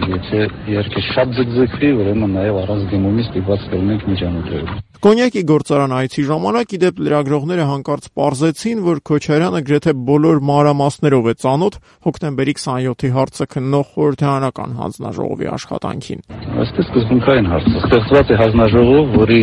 եթե 0.04 0.40
երկը 0.70 1.02
շատ 1.06 1.32
ձգձգվի, 1.36 1.88
ուրեմն 2.00 2.34
նաև 2.36 2.58
առանց 2.62 2.82
դիմումի 2.90 3.24
ստիպված 3.26 3.64
կլինենք 3.72 4.04
միջանոթերով։ 4.10 4.74
Կոնյակի 5.06 5.42
գործարան 5.50 5.94
այցի 5.96 6.22
ժամանակ 6.30 6.74
իդեպ 6.76 7.00
լրագրողները 7.06 7.66
հանկարծ 7.70 8.08
ողջացին, 8.20 8.78
որ 8.86 9.00
Քոչարյանը 9.10 9.60
գրեթե 9.66 9.94
բոլոր 10.10 10.40
մանրամասներով 10.50 11.26
է 11.26 11.34
ծանոթ 11.46 11.78
հոկտեմբերի 12.06 12.54
27-ի 12.60 13.10
հարցը 13.16 13.48
քննող 13.56 13.90
խորհրդարանական 13.96 14.78
հանձնաժողովի 14.80 15.50
աշխատանքին։ 15.56 16.24
Այստեղ 16.66 16.86
սկզբունքային 16.86 17.50
հարց 17.52 17.66
է։ 17.66 17.76
Ստեղծված 17.86 18.32
է 18.32 18.40
հանձնաժողով, 18.42 19.14
որի 19.16 19.42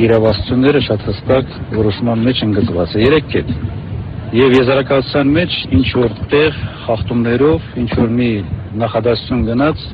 իրավասությունները 0.00 0.80
շատ 0.86 1.02
հստակ 1.08 1.50
որոշման 1.76 2.22
մեջ 2.26 2.38
ընդգծված 2.46 2.94
է 2.96 3.02
երեք 3.02 3.26
կետ 3.32 3.50
եւ 4.38 4.54
եզրակացության 4.56 5.32
մեջ 5.36 5.56
ինչ 5.78 5.88
որ 6.00 6.14
տեղ 6.32 6.62
խախտումներով 6.86 7.66
ինչ 7.82 7.90
որ 7.98 8.14
մի 8.20 8.30
նախադասություն 8.84 9.44
գնաց 9.50 9.84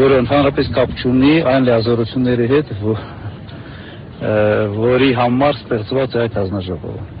որը 0.00 0.18
ընդհանրապես 0.24 0.72
կապ 0.80 0.98
չունի 0.98 1.32
այն 1.52 1.70
լիազորությունների 1.70 2.50
հետ 2.56 2.74
որի 4.80 5.14
համար 5.22 5.62
ստեղծված 5.62 6.18
է 6.18 6.22
այդ 6.26 6.38
հանձնաժողովը 6.40 7.19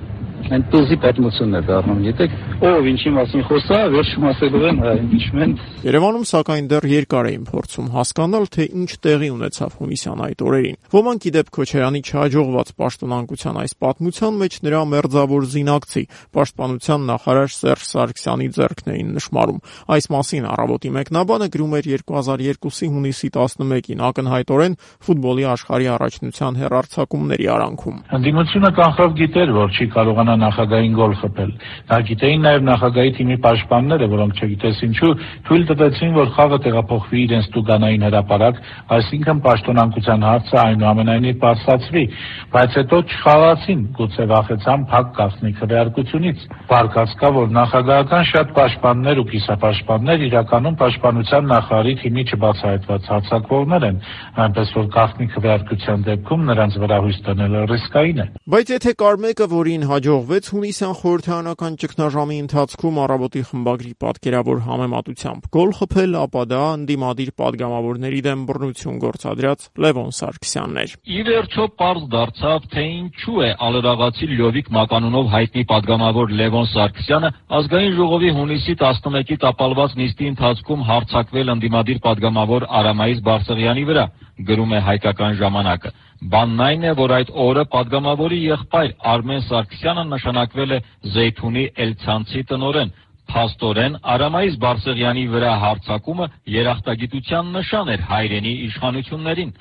այն 0.50 0.62
տուզի 0.70 0.96
պատմությունն 1.04 1.56
է 1.56 1.60
դառնում։ 1.68 2.00
Եթե 2.10 2.26
ով 2.70 2.86
ինչի 2.90 3.10
մասին 3.16 3.44
խոսա, 3.46 3.78
վերջում 3.94 4.24
ասելու 4.30 4.62
են 4.70 4.80
հա 4.82 4.94
իմպիչմենտ։ 5.00 5.60
Երևանում 5.86 6.24
սակայն 6.30 6.66
դեռ 6.70 6.86
երկար 6.90 7.28
էին 7.30 7.44
փորձում 7.50 7.90
հասկանալ, 7.94 8.44
թե 8.50 8.66
ինչ 8.80 8.90
տեղի 9.06 9.30
ունեցավ 9.30 9.76
հունիսյան 9.80 10.22
այդ 10.26 10.44
օրերին։ 10.50 10.78
Ոմանք 10.90 11.28
իդեպ 11.30 11.52
Քոչարյանի 11.60 12.00
չհաջողված 12.10 12.72
պաշտոնանկության 12.80 13.60
այս 13.60 13.72
պատմության 13.80 14.40
մեջ 14.40 14.58
նրա 14.66 14.82
մերձավոր 14.90 15.46
զինակցի 15.54 16.04
պաշտպանության 16.34 17.00
նախարար 17.10 17.50
Սերժ 17.60 17.84
Սարգսյանի 17.90 18.48
ձեռքն 18.58 18.90
էին 18.90 19.14
նշмарում։ 19.20 19.62
Այս 19.90 20.10
մասին 20.10 20.48
առավոտի 20.50 20.90
մեկնաբանը 20.98 21.48
գրում 21.54 21.74
էր 21.80 21.88
2002-ի 22.10 22.90
հունիսի 22.90 23.30
11-ին 23.36 24.04
ակնհայտորեն 24.10 24.76
ֆուտբոլի 25.06 25.44
աշխարհի 25.54 25.88
առաջնության 25.94 26.60
հերարցակումների 26.60 27.48
արանքում։ 27.54 28.00
Հնդիմությունը 28.10 28.70
կանխավ 28.80 29.16
գիտեր, 29.20 29.52
որ 29.60 29.74
չի 29.76 29.86
կարողանա 29.94 30.39
նախագահային 30.40 30.94
գոլ 31.00 31.14
խփել։ 31.20 31.50
Դա 31.90 31.98
գիտեին 32.10 32.44
նաև 32.46 32.64
նախագահի 32.70 33.12
թիմի 33.20 33.36
պաշտպանները, 33.44 34.08
որոնք 34.14 34.40
չգիտես 34.40 34.82
ինչու 34.86 35.12
թույլ 35.46 35.64
տվեցին, 35.70 36.12
որ 36.20 36.32
խաղը 36.36 36.58
տեղափոխվի 36.66 37.20
իրենց 37.20 37.46
տուգանային 37.54 38.04
հրապարակ, 38.10 38.60
այսինքն 38.96 39.42
պաշտոնանկության 39.46 40.26
հարցը 40.30 40.56
այնուամենայնիվ 40.60 41.36
բարձրացվի, 41.44 42.04
բայց 42.50 42.78
հետո 42.80 43.00
չխաղացին, 43.10 43.80
գուցե 44.00 44.24
վախեցան 44.30 44.84
փակ 44.90 45.10
կասնի 45.20 45.52
քվեարկությունից։ 45.60 46.44
Բարկած 46.70 47.14
կա, 47.20 47.30
որ 47.36 47.52
նախագահական 47.60 48.24
շատ 48.30 48.52
պաշտպաններ 48.60 49.20
ու 49.20 49.26
կիսապաշտպաններ 49.30 50.24
իրականում 50.30 50.78
պաշտպանության 50.80 51.48
նախարարի 51.50 51.94
թիմի 52.00 52.24
չբացահայտված 52.30 53.10
հարձակվողներ 53.10 53.86
են, 53.90 54.00
այնպես 54.44 54.74
որ 54.80 54.86
գաղտնի 54.96 55.26
քվեարկության 55.34 56.04
դեպքում 56.10 56.46
նրանց 56.50 56.78
վրա 56.84 56.98
հույս 57.04 57.18
տնելը 57.26 57.64
ռիսկային 57.70 58.20
է։ 58.20 58.26
Բայց 58.54 58.72
եթե 58.74 58.92
կար 59.00 59.20
մեկը, 59.24 59.46
որին 59.50 59.86
հաջող 59.90 60.22
հաջողվեց 60.30 60.48
հունիսյան 60.54 60.92
խորհրդարանական 60.94 61.76
ճգնաժամի 61.82 62.36
ընթացքում 62.40 62.98
առավոտի 63.02 63.40
խմբագրի 63.48 63.94
պատկերավոր 64.04 64.58
համեմատությամբ 64.66 65.48
գոլ 65.56 65.72
խփել, 65.78 66.12
ապա 66.20 66.42
դա 66.52 66.60
ընդդիմադիր 66.74 67.32
падգամավորների 67.40 68.20
դեմ 68.26 68.44
բռնություն 68.50 69.00
գործադրած 69.02 69.66
Լևոն 69.82 70.14
Սարգսյանն 70.20 70.78
էր։ 70.84 70.94
Ի 71.10 71.20
վերջո 71.26 71.66
պարզ 71.82 72.04
դարձավ, 72.14 72.68
թե 72.70 72.84
ինչու 72.94 73.42
է 73.42 73.50
Ալերաղացի 73.58 74.30
Լյովիկ 74.30 74.70
Մականունով 74.78 75.26
հայտնի 75.34 75.64
падգամավոր 75.74 76.34
Լևոն 76.38 76.70
Սարգսյանը 76.70 77.30
ազգային 77.58 77.96
ժողովի 77.98 78.30
հունիսի 78.38 78.76
11-ի 78.86 79.40
տապալված 79.50 79.98
նիստի 79.98 80.30
ընթացքում 80.30 80.86
հարցակվել 80.94 81.54
ընդդիմադիր 81.58 82.02
падգամավոր 82.06 82.70
Արամայիս 82.80 83.24
Բարսեղյանի 83.26 83.84
վրա, 83.90 84.06
գրում 84.46 84.78
է 84.78 84.80
հայկական 84.86 85.34
ժամանակը։ 85.40 85.90
Բանն 86.20 86.58
այն 86.60 86.82
է, 86.84 86.90
որ 86.98 87.12
այդ 87.16 87.30
օրը 87.42 87.62
падգամավորի 87.72 88.38
եղբայր 88.44 88.90
Արմեն 89.12 89.44
Սարգսյանը 89.46 90.04
նշանակվել 90.10 90.74
է 90.76 90.80
Զեյթունի 91.14 91.64
Էլցանցի 91.84 92.42
տնորեն, 92.50 92.92
Փաստորեն 93.30 93.96
Արամայիս 94.14 94.58
Բարսեղյանի 94.60 95.24
վրա 95.32 95.52
հարձակումը 95.64 96.26
երախտագիտության 96.60 97.52
նշան 97.56 97.94
էր 97.96 98.04
հայրենի 98.10 98.54
իշխանություններին։ 98.68 99.54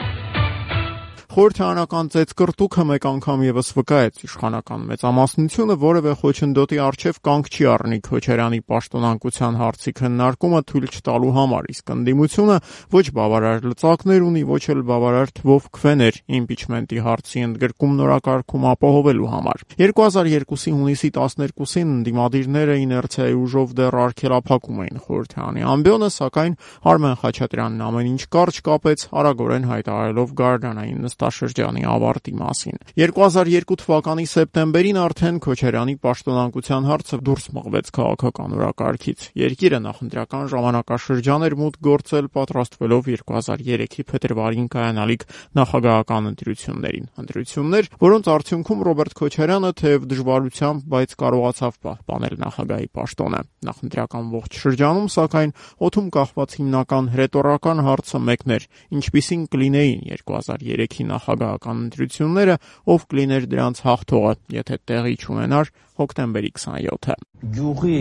Խորհրդարանական 1.29 2.07
ծեծկռտուքը 2.09 2.83
մեկ 2.89 3.03
անգամ 3.05 3.41
եւս 3.45 3.67
վկայեց 3.77 4.15
իշխանական 4.25 4.85
մեծամասնությունը 4.89 5.75
որևէ 5.83 6.13
խոչընդոտի 6.21 6.79
արչև 6.81 7.19
կանգ 7.27 7.49
չի 7.53 7.67
առնի 7.69 7.99
Քոչարյանի 8.07 8.59
պաշտոնանկության 8.71 9.59
հարցի 9.59 9.93
քննարկումը 9.99 10.61
թույլ 10.71 10.87
չտալու 10.89 11.33
համար, 11.37 11.67
իսկ 11.69 11.93
ընդդիմությունը 11.93 12.55
ոչ 12.97 13.03
բավարար 13.19 13.61
լծակներ 13.69 14.25
ունի, 14.25 14.43
ոչ 14.49 14.63
էլ 14.73 14.81
բավարար 14.89 15.33
թվով 15.37 15.69
քվեներ 15.77 16.17
իմպիչմենտի 16.39 17.03
հարցի 17.05 17.45
ընդգրկում 17.45 17.93
նորակարգում 18.01 18.67
ապահովելու 18.73 19.29
համար։ 19.29 19.63
2002-ի 19.85 20.75
հունիսի 20.79 21.13
12-ին 21.13 21.93
ընդդիմադիրները 21.99 22.79
իներցիայի 22.89 23.37
ուժով 23.45 23.77
դեռ 23.77 23.99
արգելափակում 24.09 24.81
էին 24.89 25.05
խորհրդարանի 25.05 25.69
ամբիոնը, 25.77 26.09
սակայն 26.17 26.59
Արմեն 26.89 27.17
Խաչատրյանն 27.21 27.85
ամեն 27.89 28.09
ինչ 28.09 28.23
կարճ 28.33 28.61
կապեց, 28.69 29.07
արագորեն 29.19 29.69
հայտարարելով 29.69 30.35
Գարդանային 30.39 31.09
նստաշրջանի 31.19 31.83
ավարտի 31.83 32.33
մասին։ 32.39 32.77
2002 32.95 33.77
թվականի 33.81 34.25
սեպտեմբերին 34.31 34.99
արդեն 35.03 35.39
Քոչարյանի 35.43 35.95
պաշտոնանկության 36.05 36.87
հարցը 36.89 37.19
դուրս 37.27 37.45
մղվեց 37.59 37.91
քաղաքական 37.99 38.55
օրակարգից։ 38.59 39.25
Երկիրը 39.39 39.79
նախընտրական 39.83 40.45
ժամանակաշրջան 40.53 41.45
էր 41.49 41.55
մուտք 41.59 41.81
գործել 41.89 42.29
պատրաստվելով 42.39 43.09
2003-ի 43.09 44.05
փետրվարին 44.09 44.67
կայանալիք 44.79 45.25
նախագահական 45.59 46.29
ընտրություններին։ 46.29 47.09
Ընտրություններ, 47.19 47.89
որոնց 47.99 48.31
արդյունքում 48.39 48.83
Ռոբերտ 48.89 49.13
Քոչարյանը 49.19 49.71
թեև 49.79 50.07
դժվարությամբ, 50.13 50.87
բայց 50.93 51.15
կարողացավ 51.19 51.79
պահպանել 51.89 52.35
նախագահի 52.39 52.89
պաշտոնը։ 52.99 53.41
Նախընտրական 53.69 54.31
ողջ 54.39 54.59
շրջանում, 54.63 55.07
սակայն 55.19 55.53
օթում 55.89 56.07
կախված 56.15 56.55
հիմնական 56.59 57.09
հրետորական 57.09 57.83
հարցը 57.89 58.19
մեկն 58.29 58.55
էր. 58.55 58.63
ինչպիսին 58.99 59.41
կլինեին 59.49 60.01
2003-ի 60.09 61.08
նախագահական 61.09 61.83
ընտրությունները, 61.85 62.55
ով 62.93 63.05
կլիներ 63.09 63.47
դրանց 63.53 63.81
հաղթողը, 63.89 64.33
եթե 64.59 64.79
տեղի 64.89 65.15
չունենար 65.19 65.71
հոկտեմբերի 65.99 66.51
27-ը։ 66.55 67.15
Գյուղի 67.59 67.99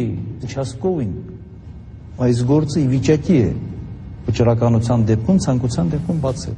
Չասկովին 0.49 1.13
այս 2.19 2.39
գործը 2.49 2.79
ի 2.83 2.87
վիճակի 2.93 3.37
է 3.39 3.51
վճռականության 4.29 5.05
դեպքում, 5.09 5.39
ցանկության 5.45 5.91
դեպքում 5.95 6.19
բացել։ 6.25 6.57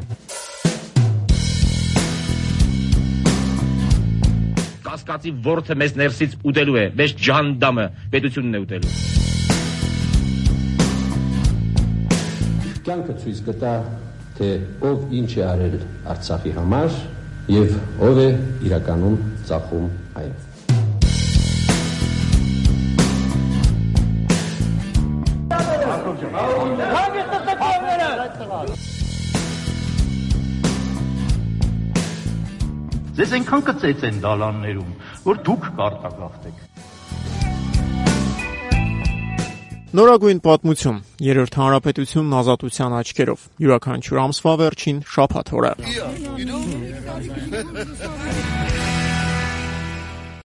Կասկածի 4.86 5.32
ворթը 5.44 5.76
մեզ 5.80 5.96
ներսից 6.00 6.36
ուտելու 6.50 6.78
է, 6.80 6.84
մեզ 6.98 7.14
ջանդամը 7.28 7.86
պետությունն 8.14 8.56
է 8.56 8.62
ուտելու։ 8.64 8.94
Կյանքը 12.80 13.14
ցույց 13.22 13.40
կտա 13.46 13.74
թե 14.40 14.50
ով 14.88 15.11
ինչ 15.12 15.33
է 15.37 15.40
արել 15.44 15.74
Արցախի 16.09 16.50
համար 16.57 16.94
եւ 17.53 17.72
ով 18.07 18.20
է 18.22 18.29
իրականում 18.70 19.16
ծախում 19.50 19.90
այն։ 20.20 20.33
Ձեզ 33.20 33.35
այնքան 33.37 33.66
կծեց 33.68 34.09
են 34.09 34.24
դալաններում, 34.24 34.92
որ 35.29 35.44
դուք 35.50 35.72
կարտագաղթեք։ 35.76 36.80
Նորագույն 39.90 40.38
պատմություն։ 40.44 40.98
Երրորդ 41.26 41.57
հանրապետությունն 41.59 42.35
ազատության 42.40 42.92
աչքերով։ 43.00 43.46
Յուրաքանչյուր 43.64 44.20
ամսվա 44.22 44.53
վերջին 44.61 45.00
շաբաթ 45.16 45.50
օրը։ 45.59 45.72